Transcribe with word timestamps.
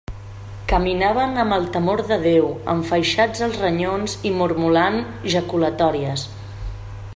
Caminaven 0.69 1.35
amb 1.43 1.55
el 1.57 1.67
temor 1.75 2.01
de 2.13 2.17
Déu, 2.23 2.47
enfaixats 2.73 3.45
els 3.49 3.61
renyons 3.65 4.17
i 4.31 4.35
mormolant 4.41 5.01
jaculatòries. 5.35 6.29